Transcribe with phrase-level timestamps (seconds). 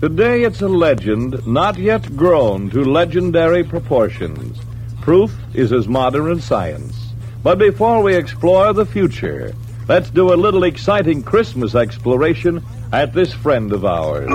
[0.00, 4.56] Today it's a legend not yet grown to legendary proportions.
[5.00, 7.12] Proof is as modern as science.
[7.42, 9.52] But before we explore the future,
[9.88, 14.30] let's do a little exciting Christmas exploration at this friend of ours.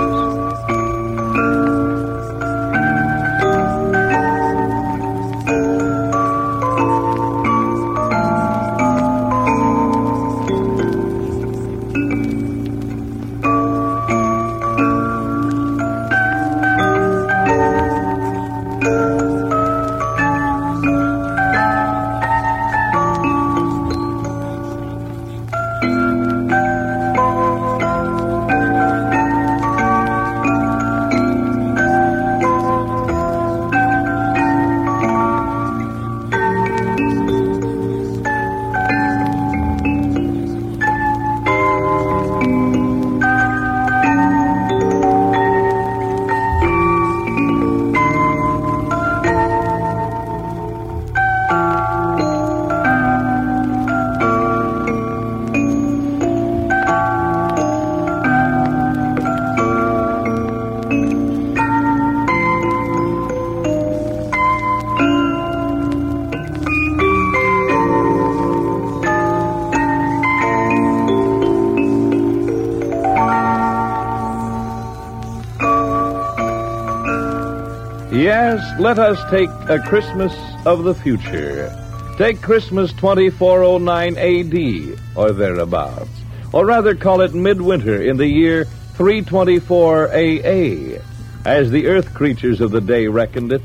[78.54, 80.32] Yes, let us take a Christmas
[80.68, 81.74] of the future.
[82.20, 86.12] Take Christmas 2409 AD, or thereabouts.
[86.52, 91.02] Or rather, call it midwinter in the year 324 AA,
[91.46, 93.64] as the earth creatures of the day reckoned it.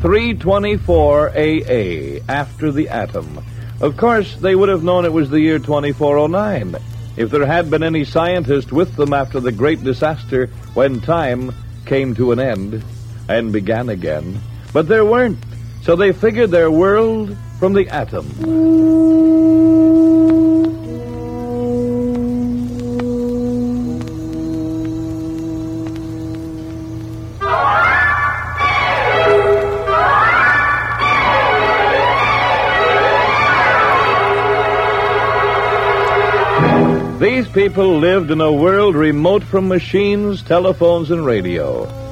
[0.00, 3.44] 324 AA, after the atom.
[3.82, 6.76] Of course, they would have known it was the year 2409
[7.18, 11.52] if there had been any scientist with them after the great disaster when time
[11.84, 12.82] came to an end
[13.30, 14.40] and began again.
[14.72, 15.38] But there weren't.
[15.82, 18.26] So they figured their world from the atom.
[37.20, 42.09] These people lived in a world remote from machines, telephones, and radio.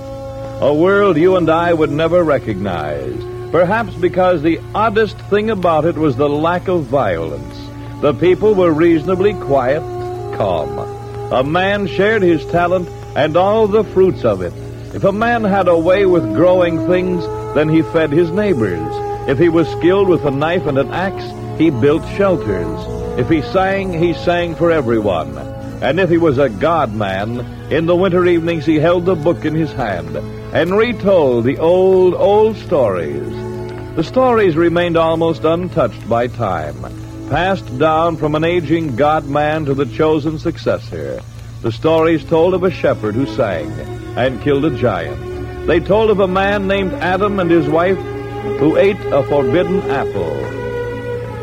[0.60, 3.14] A world you and I would never recognize.
[3.52, 7.56] Perhaps because the oddest thing about it was the lack of violence.
[8.00, 9.82] The people were reasonably quiet,
[10.36, 10.76] calm.
[11.32, 14.52] A man shared his talent and all the fruits of it.
[14.96, 17.24] If a man had a way with growing things,
[17.54, 18.92] then he fed his neighbors.
[19.28, 21.24] If he was skilled with a knife and an axe,
[21.56, 22.80] he built shelters.
[23.16, 25.38] If he sang, he sang for everyone.
[25.80, 29.44] And if he was a God man, in the winter evenings he held the book
[29.44, 30.16] in his hand
[30.52, 33.28] and retold the old, old stories.
[33.96, 36.80] The stories remained almost untouched by time,
[37.28, 41.20] passed down from an aging God man to the chosen successor.
[41.60, 43.70] The stories told of a shepherd who sang
[44.16, 45.66] and killed a giant.
[45.66, 47.98] They told of a man named Adam and his wife
[48.58, 50.32] who ate a forbidden apple.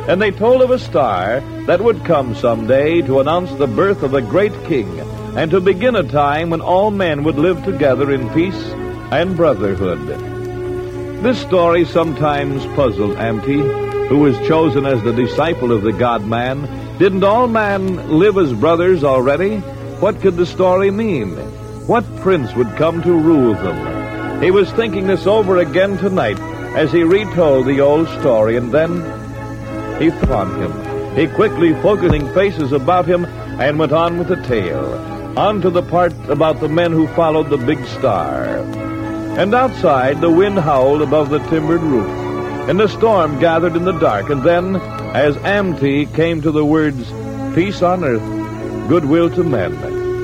[0.09, 4.15] And they told of a star that would come someday to announce the birth of
[4.15, 4.99] a great king
[5.37, 8.73] and to begin a time when all men would live together in peace
[9.11, 10.07] and brotherhood.
[11.21, 16.67] This story sometimes puzzled Amte, who was chosen as the disciple of the God man.
[16.97, 19.57] Didn't all men live as brothers already?
[19.99, 21.35] What could the story mean?
[21.87, 24.41] What prince would come to rule them?
[24.43, 26.39] He was thinking this over again tonight
[26.75, 29.01] as he retold the old story, and then
[30.01, 31.15] he thought him.
[31.15, 35.14] He quickly focusing faces about him and went on with the tale.
[35.37, 38.45] On to the part about the men who followed the big star.
[39.37, 42.07] And outside, the wind howled above the timbered roof,
[42.69, 44.29] and the storm gathered in the dark.
[44.29, 44.77] And then,
[45.13, 47.11] as Amte came to the words,
[47.53, 49.73] Peace on earth, goodwill to men,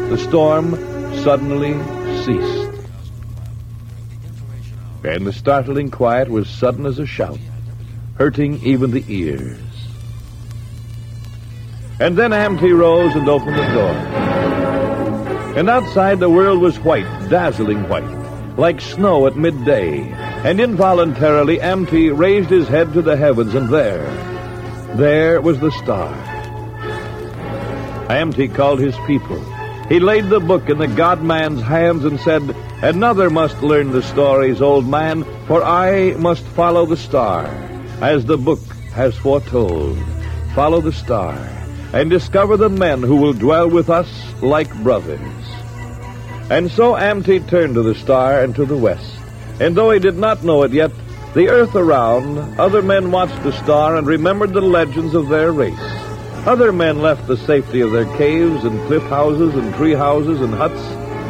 [0.10, 0.76] the storm
[1.24, 1.74] suddenly
[2.24, 2.88] ceased.
[5.04, 7.40] And the startling quiet was sudden as a shout,
[8.16, 9.60] hurting even the ears.
[12.00, 14.31] And then Amte rose and opened the door.
[15.56, 20.00] And outside the world was white, dazzling white, like snow at midday.
[20.46, 24.06] And involuntarily Amte raised his head to the heavens, and there,
[24.96, 26.14] there was the star.
[28.10, 29.40] Amte called his people.
[29.90, 32.44] He laid the book in the God man's hands and said,
[32.82, 37.46] Another must learn the stories, old man, for I must follow the star,
[38.00, 38.62] as the book
[38.94, 39.98] has foretold.
[40.56, 41.61] Follow the star
[41.94, 44.10] and discover the men who will dwell with us
[44.42, 45.20] like brothers.
[46.50, 49.16] And so Amty turned to the star and to the west.
[49.60, 50.92] And though he did not know it yet,
[51.34, 55.80] the earth around, other men watched the star and remembered the legends of their race.
[56.46, 60.54] Other men left the safety of their caves and cliff houses and tree houses and
[60.54, 60.82] huts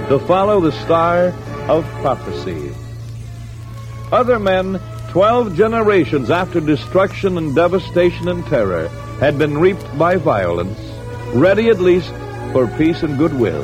[0.10, 1.34] to follow the star
[1.70, 2.74] of prophecy.
[4.12, 4.80] Other men,
[5.10, 8.90] twelve generations after destruction and devastation and terror,
[9.22, 10.80] had been reaped by violence,
[11.36, 12.12] ready at least
[12.52, 13.64] for peace and goodwill,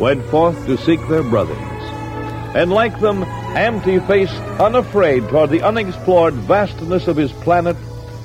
[0.00, 1.56] went forth to seek their brothers.
[2.56, 3.22] And like them,
[3.54, 7.76] Amty faced unafraid toward the unexplored vastness of his planet,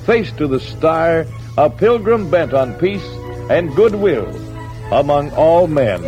[0.06, 1.26] faced to the star,
[1.58, 3.06] a pilgrim bent on peace
[3.50, 4.26] and goodwill
[4.90, 6.02] among all men.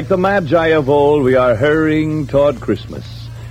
[0.00, 3.04] Like the Magi of old, we are hurrying toward Christmas.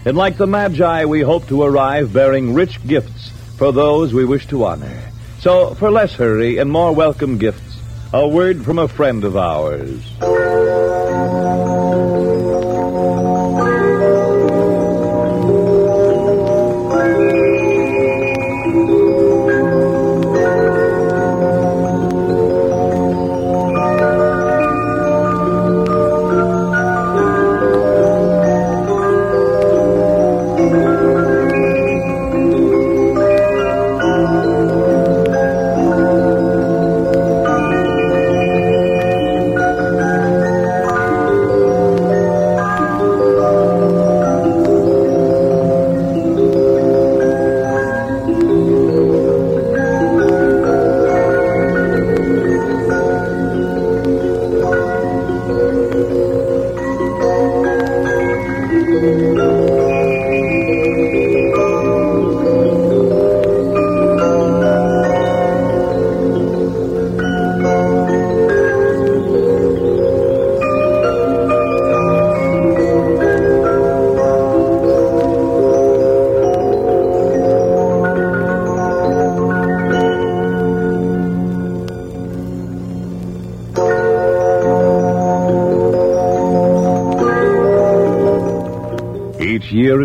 [0.03, 4.47] And like the Magi, we hope to arrive bearing rich gifts for those we wish
[4.47, 5.11] to honor.
[5.41, 7.77] So, for less hurry and more welcome gifts,
[8.13, 10.01] a word from a friend of ours.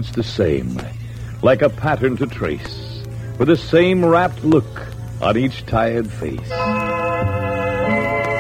[0.05, 0.79] It's the same,
[1.43, 3.03] like a pattern to trace,
[3.39, 4.87] with the same rapt look
[5.23, 6.49] on each tired face.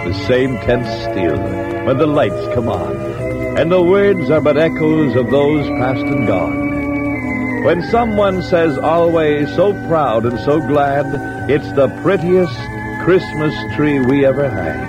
[0.05, 1.39] The same tense still
[1.87, 2.95] when the lights come on,
[3.59, 7.65] and the words are but echoes of those past and gone.
[7.65, 11.07] When someone says always so proud and so glad,
[11.51, 12.55] it's the prettiest
[13.05, 14.87] Christmas tree we ever had.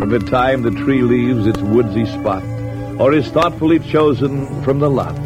[0.00, 2.42] From the time the tree leaves its woodsy spot,
[2.98, 5.16] or is thoughtfully chosen from the lot.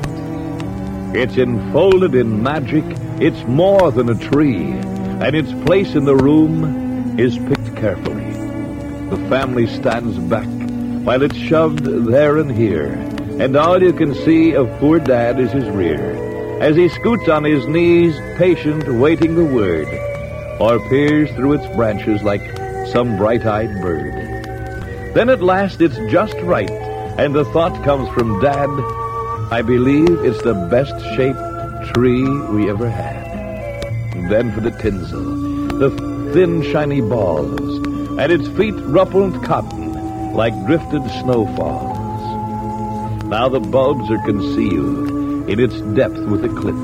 [1.15, 2.85] It's enfolded in magic,
[3.21, 4.73] it's more than a tree,
[5.23, 8.31] and its place in the room is picked carefully.
[9.11, 10.49] The family stands back
[11.05, 12.93] while it's shoved there and here,
[13.41, 17.45] and all you can see of poor Dad is his rear, as he scoots on
[17.45, 19.89] his knees, patient, waiting the word,
[20.61, 22.43] or peers through its branches like
[22.89, 25.15] some bright-eyed bird.
[25.15, 26.71] Then at last it's just right,
[27.21, 28.71] and the thought comes from Dad,
[29.53, 33.27] I believe it's the best shaped tree we ever had.
[34.17, 35.21] And then for the tinsel,
[35.81, 35.91] the
[36.33, 37.61] thin shiny balls,
[38.19, 41.99] and its feet ruffled cotton like drifted snowfalls.
[43.25, 45.11] Now the bulbs are concealed
[45.47, 46.75] in its depth with a clip,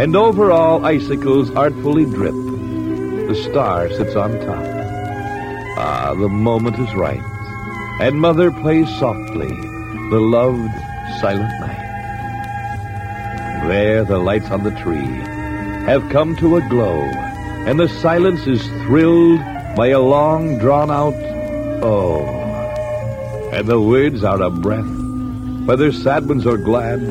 [0.00, 2.34] and over all icicles artfully drip,
[3.28, 4.66] the star sits on top.
[5.78, 7.22] Ah, the moment is right,
[8.00, 9.75] and Mother plays softly
[10.10, 10.72] the loved
[11.20, 11.82] silent night.
[13.68, 15.06] There, the lights on the tree
[15.86, 17.00] have come to a glow,
[17.66, 19.40] and the silence is thrilled
[19.74, 21.14] by a long drawn out
[21.82, 22.20] oh.
[23.52, 24.86] And the words are a breath,
[25.66, 27.02] whether sad ones or glad.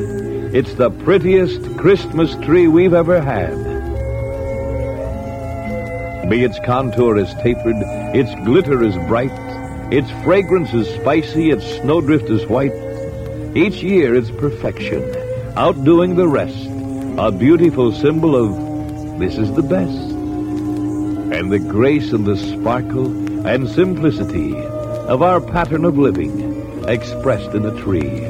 [0.54, 3.54] It's the prettiest Christmas tree we've ever had.
[6.30, 7.76] Be its contour as tapered,
[8.14, 9.32] its glitter as bright,
[9.92, 12.85] its fragrance as spicy, its snowdrift as white.
[13.56, 15.02] Each year its perfection,
[15.56, 16.68] outdoing the rest,
[17.16, 19.96] a beautiful symbol of this is the best.
[21.32, 23.06] And the grace and the sparkle
[23.46, 28.26] and simplicity of our pattern of living expressed in a tree.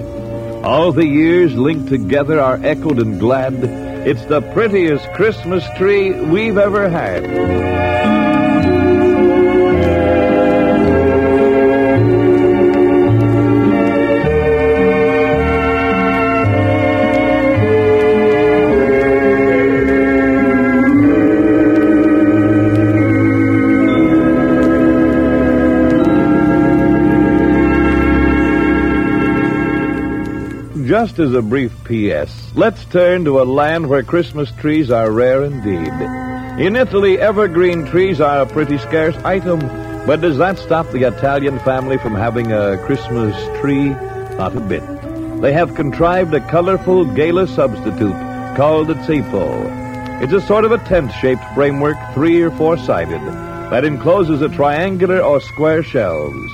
[0.63, 3.55] All the years linked together are echoed and glad.
[4.07, 8.16] It's the prettiest Christmas tree we've ever had.
[31.07, 35.45] Just as a brief P.S., let's turn to a land where Christmas trees are rare
[35.45, 35.93] indeed.
[36.61, 39.61] In Italy, evergreen trees are a pretty scarce item,
[40.05, 43.91] but does that stop the Italian family from having a Christmas tree?
[44.35, 44.83] Not a bit.
[45.41, 50.21] They have contrived a colorful gala substitute called the ceppo.
[50.21, 53.21] It's a sort of a tent-shaped framework, three or four-sided,
[53.71, 56.51] that encloses a triangular or square shelves.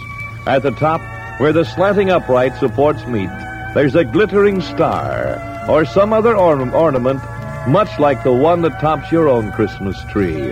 [0.47, 1.01] At the top,
[1.41, 3.31] where the slanting upright supports meet,
[3.75, 7.21] there's a glittering star or some other orna- ornament
[7.67, 10.49] much like the one that tops your own Christmas tree.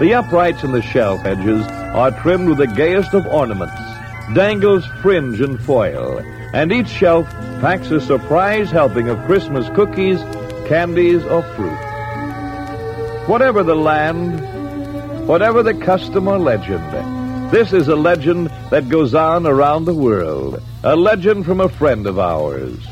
[0.00, 3.80] The uprights and the shelf edges are trimmed with the gayest of ornaments,
[4.34, 6.18] dangles fringe and foil,
[6.52, 10.20] and each shelf packs a surprise helping of Christmas cookies,
[10.66, 11.78] candies, or fruit.
[13.26, 14.40] Whatever the land,
[15.26, 17.13] whatever the custom or legend,
[17.54, 20.60] this is a legend that goes on around the world.
[20.82, 22.84] A legend from a friend of ours.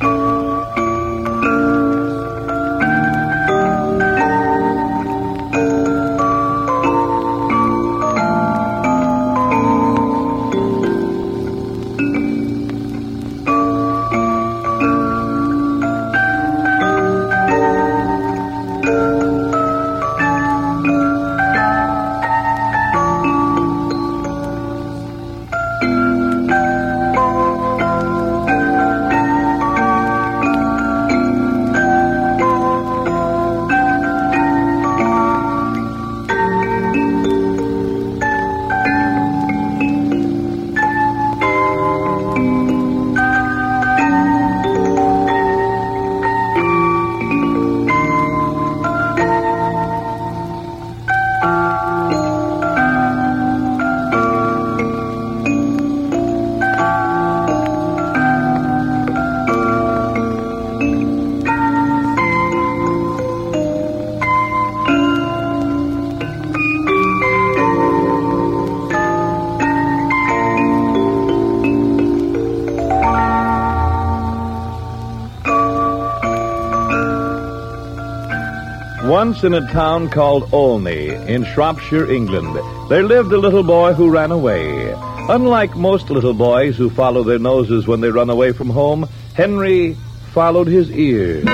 [79.32, 82.54] Once in a town called Olney in Shropshire, England,
[82.90, 84.92] there lived a little boy who ran away.
[85.30, 89.96] Unlike most little boys who follow their noses when they run away from home, Henry
[90.34, 91.46] followed his ears.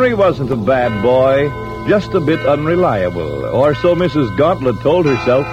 [0.00, 1.50] Henry wasn't a bad boy,
[1.86, 4.34] just a bit unreliable, or so Mrs.
[4.38, 5.44] Gauntlett told herself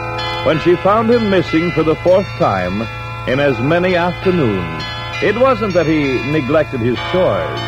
[0.46, 2.82] when she found him missing for the fourth time
[3.28, 4.82] in as many afternoons.
[5.22, 7.60] It wasn't that he neglected his chores.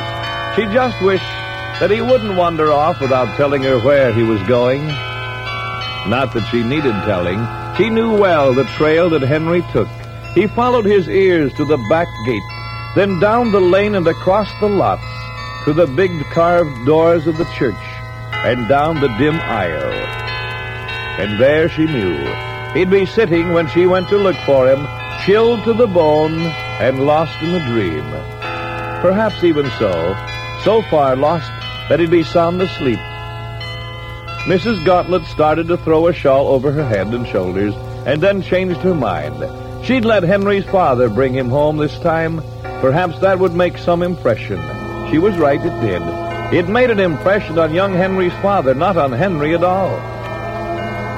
[0.56, 1.36] She just wished
[1.82, 4.88] that he wouldn't wander off without telling her where he was going.
[6.08, 7.46] Not that she needed telling.
[7.76, 9.90] She knew well the trail that Henry took.
[10.34, 12.50] He followed his ears to the back gate,
[12.96, 15.04] then down the lane and across the lots
[15.70, 17.76] to the big carved doors of the church
[18.44, 19.94] and down the dim aisle.
[21.22, 22.18] And there she knew
[22.74, 24.88] he'd be sitting when she went to look for him,
[25.24, 26.40] chilled to the bone
[26.82, 28.04] and lost in the dream.
[29.04, 30.18] Perhaps even so,
[30.64, 31.52] so far lost
[31.88, 32.98] that he'd be sound asleep.
[34.50, 34.84] Mrs.
[34.84, 37.76] Gauntlett started to throw a shawl over her head and shoulders,
[38.08, 39.86] and then changed her mind.
[39.86, 42.42] She'd let Henry's father bring him home this time.
[42.82, 44.79] Perhaps that would make some impression.
[45.10, 46.02] She was right, it did.
[46.54, 49.98] It made an impression on young Henry's father, not on Henry at all.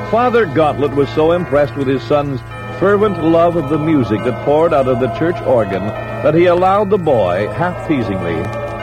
[0.09, 2.41] Father Gauntlett was so impressed with his son's
[2.79, 6.89] fervent love of the music that poured out of the church organ that he allowed
[6.89, 8.35] the boy, half teasingly,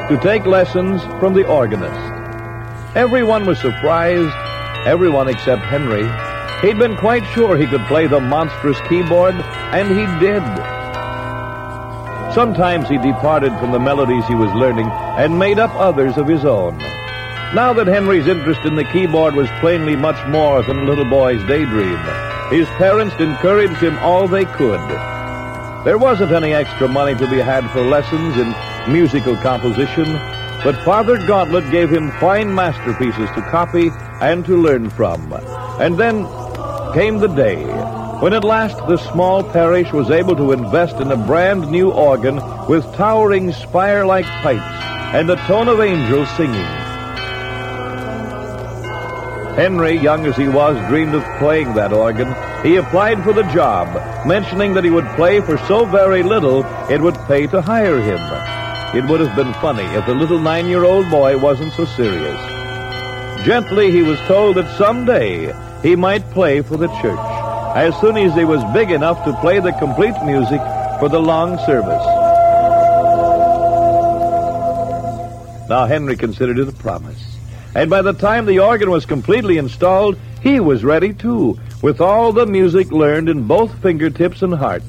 [0.09, 1.99] to take lessons from the organist.
[2.95, 4.35] Everyone was surprised,
[4.87, 6.05] everyone except Henry.
[6.61, 10.43] He'd been quite sure he could play the monstrous keyboard, and he did.
[12.38, 16.45] Sometimes he departed from the melodies he was learning and made up others of his
[16.45, 16.78] own.
[17.52, 21.45] Now that Henry's interest in the keyboard was plainly much more than a little boy's
[21.49, 21.99] daydream,
[22.49, 24.78] his parents encouraged him all they could.
[25.85, 28.54] There wasn't any extra money to be had for lessons in
[28.92, 30.04] musical composition,
[30.62, 33.90] but Father Gauntlett gave him fine masterpieces to copy
[34.21, 35.33] and to learn from.
[35.80, 36.25] And then
[36.95, 37.64] came the day
[38.21, 42.41] when at last the small parish was able to invest in a brand new organ
[42.67, 44.85] with towering spire-like pipes
[45.15, 46.67] and a tone of angels singing.
[49.55, 52.29] Henry, young as he was, dreamed of playing that organ.
[52.65, 53.89] He applied for the job,
[54.27, 58.21] mentioning that he would play for so very little it would pay to hire him.
[58.97, 62.41] It would have been funny if the little nine-year-old boy wasn't so serious.
[63.45, 67.28] Gently, he was told that someday he might play for the church,
[67.87, 70.61] as soon as he was big enough to play the complete music
[70.99, 72.05] for the long service.
[75.69, 77.37] Now, Henry considered it a promise.
[77.75, 82.33] And by the time the organ was completely installed, he was ready too, with all
[82.33, 84.83] the music learned in both fingertips and heart.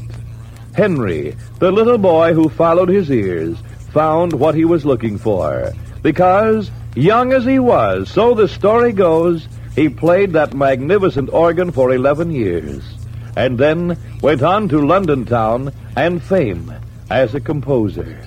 [0.73, 3.57] Henry, the little boy who followed his ears,
[3.91, 5.73] found what he was looking for.
[6.01, 9.47] Because, young as he was, so the story goes,
[9.79, 12.83] he played that magnificent organ for 11 years,
[13.37, 16.73] and then went on to London town and fame
[17.09, 18.19] as a composer.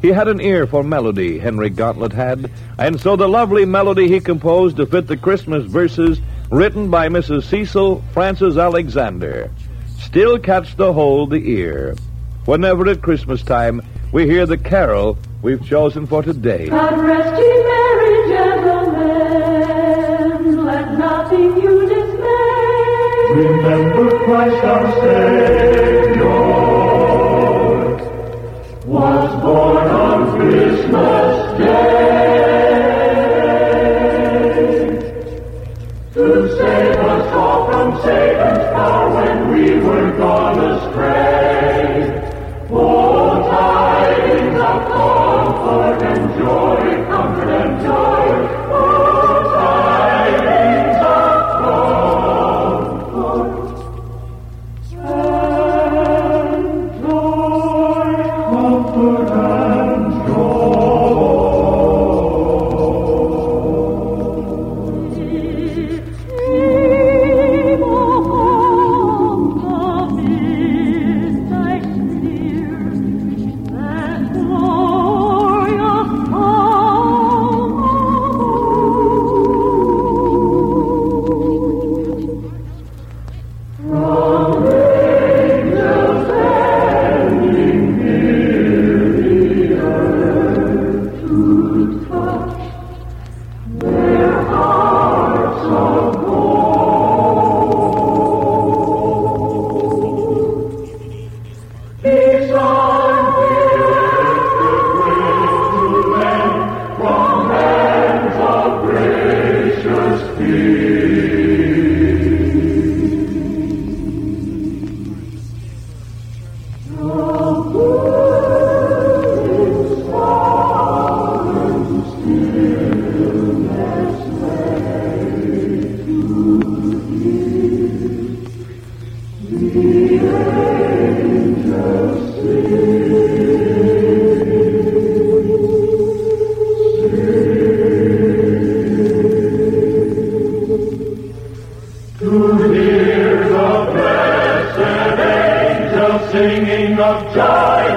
[0.00, 4.18] He had an ear for melody, Henry Gauntlett had, and so the lovely melody he
[4.18, 7.42] composed to fit the Christmas verses written by Mrs.
[7.42, 9.50] Cecil Frances Alexander
[9.98, 11.94] still catch the whole the ear.
[12.46, 16.68] Whenever at Christmas time we hear the carol we've chosen for today.
[16.68, 17.61] God rest ye
[21.32, 23.34] you dismay.
[23.34, 26.52] Remember Christ our Savior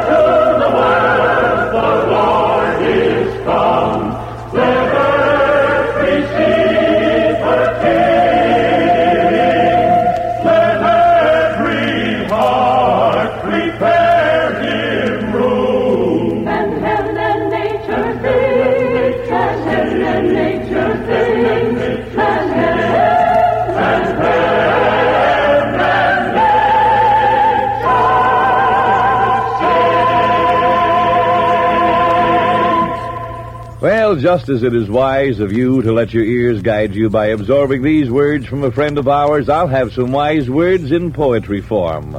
[0.02, 0.20] to
[0.60, 2.35] the world, the Lord
[34.22, 37.84] Just as it is wise of you to let your ears guide you by absorbing
[37.84, 42.16] these words from a friend of ours, I'll have some wise words in poetry form.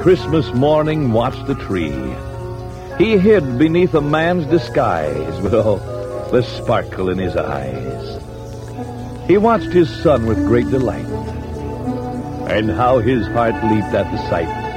[0.00, 1.92] Christmas morning, watched the tree.
[2.98, 5.78] He hid beneath a man's disguise, with oh,
[6.30, 8.22] the sparkle in his eyes.
[9.26, 11.06] He watched his son with great delight.
[12.48, 14.68] And how his heart leaped at the sight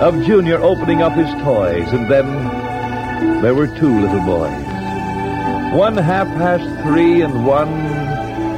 [0.00, 2.26] of Junior opening up his toys, and then
[3.42, 4.64] there were two little boys.
[5.72, 7.70] One half past three and one,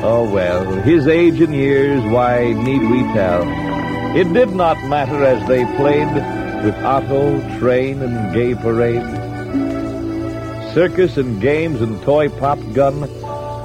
[0.03, 3.66] oh well, his age and years, why need we tell?
[4.17, 6.09] It did not matter as they played
[6.65, 9.03] with auto, train, and gay parade.
[10.73, 13.05] Circus and games and toy pop gun,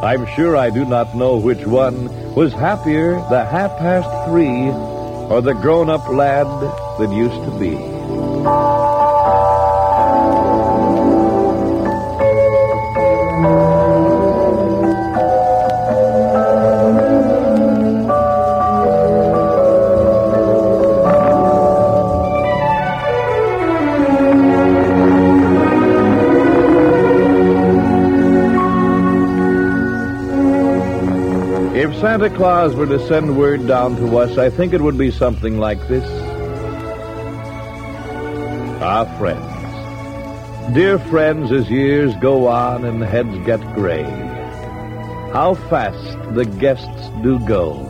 [0.03, 4.67] I'm sure I do not know which one was happier, the half past three
[5.31, 6.47] or the grown up lad
[6.99, 8.80] that used to be.
[32.01, 35.59] Santa Claus were to send word down to us, I think it would be something
[35.59, 36.03] like this.
[38.81, 40.73] Our friends.
[40.73, 44.01] Dear friends, as years go on and heads get gray,
[45.31, 47.87] how fast the guests do go.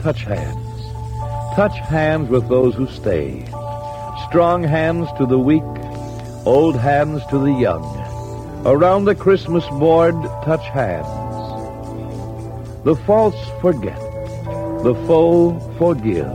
[0.00, 0.80] Touch hands.
[1.54, 3.44] Touch hands with those who stay.
[4.26, 5.62] Strong hands to the weak,
[6.46, 7.84] old hands to the young.
[8.64, 10.14] Around the Christmas board,
[10.46, 11.25] touch hands.
[12.86, 13.98] The false forget,
[14.84, 16.30] the foe forgive.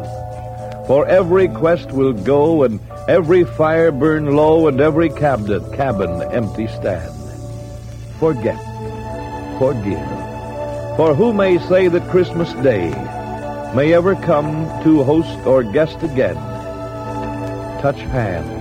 [0.86, 6.68] For every quest will go, and every fire burn low, and every cabinet, cabin empty
[6.68, 7.16] stand.
[8.20, 8.60] Forget,
[9.60, 10.12] forgive.
[10.98, 12.90] For who may say that Christmas Day
[13.74, 16.36] may ever come to host or guest again?
[17.80, 18.52] Touch hands.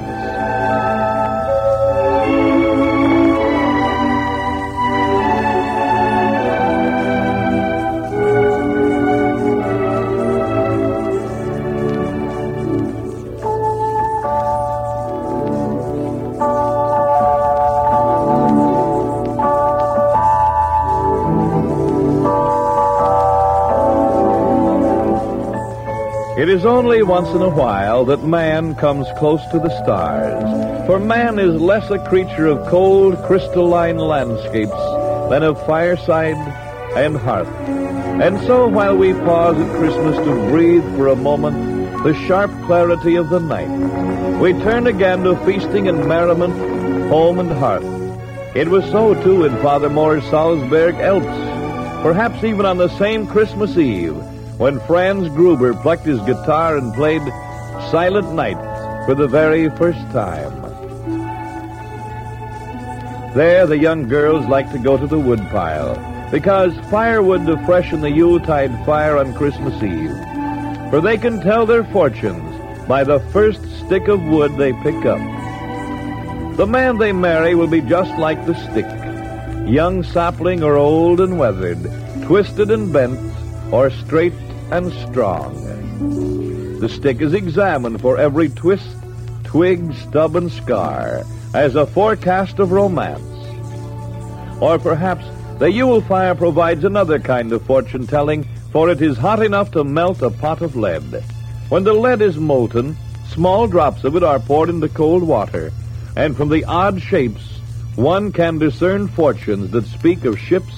[26.50, 31.38] Is only once in a while that man comes close to the stars, for man
[31.38, 34.82] is less a creature of cold, crystalline landscapes
[35.30, 36.34] than of fireside
[36.96, 37.46] and hearth.
[37.46, 43.14] And so while we pause at Christmas to breathe for a moment the sharp clarity
[43.14, 46.54] of the night, we turn again to feasting and merriment,
[47.08, 47.84] home and hearth.
[48.56, 53.78] It was so too in Father Mohr's Salzburg Alps, perhaps even on the same Christmas
[53.78, 54.20] Eve
[54.60, 57.22] when Franz Gruber plucked his guitar and played
[57.90, 58.58] Silent Night
[59.06, 60.52] for the very first time.
[63.32, 65.96] There, the young girls like to go to the woodpile
[66.30, 70.14] because firewood to freshen the Yuletide fire on Christmas Eve.
[70.90, 75.20] For they can tell their fortunes by the first stick of wood they pick up.
[76.58, 78.84] The man they marry will be just like the stick,
[79.66, 81.82] young sapling or old and weathered,
[82.26, 83.18] twisted and bent,
[83.72, 84.34] or straight
[84.70, 85.54] and strong.
[86.80, 88.96] The stick is examined for every twist,
[89.44, 93.20] twig, stub, and scar as a forecast of romance.
[94.60, 95.24] Or perhaps
[95.58, 99.84] the Yule fire provides another kind of fortune telling, for it is hot enough to
[99.84, 101.22] melt a pot of lead.
[101.68, 102.96] When the lead is molten,
[103.28, 105.72] small drops of it are poured into cold water,
[106.16, 107.58] and from the odd shapes,
[107.96, 110.74] one can discern fortunes that speak of ships,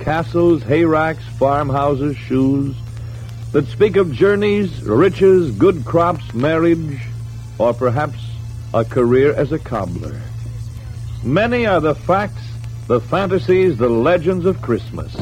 [0.00, 2.74] castles, hayracks, farmhouses, shoes,
[3.56, 7.00] that speak of journeys, riches, good crops, marriage,
[7.58, 8.18] or perhaps
[8.74, 10.20] a career as a cobbler.
[11.24, 12.42] Many are the facts,
[12.86, 15.16] the fantasies, the legends of Christmas.